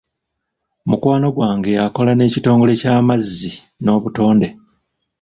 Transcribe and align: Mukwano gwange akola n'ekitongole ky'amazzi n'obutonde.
Mukwano 0.89 1.27
gwange 1.35 1.71
akola 1.85 2.11
n'ekitongole 2.15 2.73
ky'amazzi 2.81 3.51
n'obutonde. 3.83 4.47